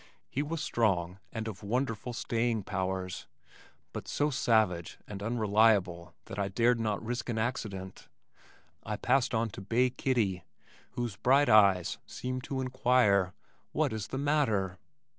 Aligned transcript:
He 0.31 0.41
was 0.41 0.63
strong 0.63 1.19
and 1.31 1.47
of 1.47 1.61
wonderful 1.61 2.11
staying 2.11 2.63
powers 2.63 3.27
but 3.93 4.07
so 4.07 4.31
savage 4.31 4.97
and 5.07 5.21
unreliable 5.21 6.15
that 6.25 6.39
I 6.39 6.47
dared 6.47 6.79
not 6.79 7.05
risk 7.05 7.29
an 7.29 7.37
accident. 7.37 8.07
I 8.81 8.95
passed 8.95 9.35
on 9.35 9.51
to 9.51 9.61
bay 9.61 9.91
Kittie 9.91 10.43
whose 10.93 11.17
bright 11.17 11.49
eyes 11.49 11.99
seemed 12.07 12.43
to 12.45 12.61
inquire, 12.61 13.35
"What 13.73 13.93
is 13.93 14.07
the 14.07 14.17
matter?" 14.17 14.79